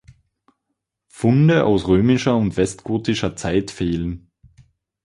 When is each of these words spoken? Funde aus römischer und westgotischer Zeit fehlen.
Funde 1.09 1.63
aus 1.63 1.87
römischer 1.87 2.35
und 2.35 2.57
westgotischer 2.57 3.35
Zeit 3.35 3.69
fehlen. 3.69 4.31